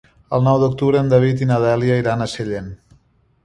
El 0.37 0.41
nou 0.45 0.55
d'octubre 0.63 1.03
en 1.05 1.11
David 1.11 1.45
i 1.47 1.49
na 1.51 1.59
Dèlia 1.67 2.01
iran 2.05 2.25
a 2.25 2.31
Sellent. 2.35 2.77